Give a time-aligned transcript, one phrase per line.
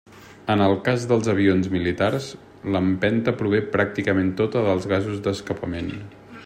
[0.51, 2.31] En el cas dels avions militars,
[2.77, 5.97] l'empenta prové pràcticament tota dels gasos d'escapament.